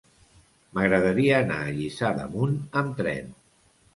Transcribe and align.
M'agradaria 0.77 1.35
anar 1.41 1.59
a 1.65 1.75
Lliçà 1.75 2.11
d'Amunt 2.19 2.57
amb 2.83 2.97
tren. 3.03 3.29